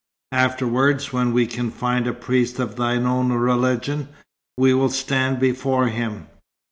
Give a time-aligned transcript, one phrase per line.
[0.33, 4.07] Afterwards, when we can find a priest of thine own religion,
[4.57, 6.25] we will stand before him."